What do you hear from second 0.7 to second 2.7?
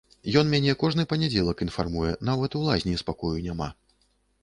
кожны панядзелак інфармуе, нават у